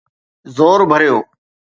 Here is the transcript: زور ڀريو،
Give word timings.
زور 0.55 0.79
ڀريو، 0.89 1.17